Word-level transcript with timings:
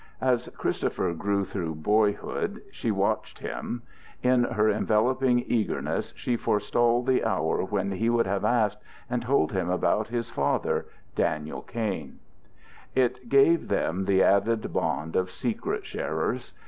As 0.21 0.49
Christopher 0.57 1.13
grew 1.13 1.45
through 1.45 1.75
boyhood, 1.75 2.63
she 2.71 2.89
watched 2.89 3.37
him; 3.37 3.83
in 4.23 4.45
her 4.45 4.67
enveloping 4.67 5.43
eagerness 5.45 6.11
she 6.15 6.35
forestalled 6.37 7.05
the 7.05 7.23
hour 7.23 7.61
when 7.63 7.91
he 7.91 8.09
would 8.09 8.25
have 8.25 8.43
asked, 8.43 8.79
and 9.11 9.21
told 9.21 9.51
him 9.51 9.69
about 9.69 10.07
his 10.07 10.31
father, 10.31 10.87
Daniel 11.13 11.61
Kain. 11.61 12.17
It 12.95 13.29
gave 13.29 13.67
them 13.67 14.05
the 14.05 14.23
added 14.23 14.73
bond 14.73 15.15
of 15.15 15.29
secret 15.29 15.85
sharers. 15.85 16.55